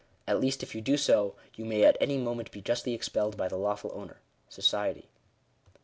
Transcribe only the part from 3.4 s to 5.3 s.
the lawful owner— Society."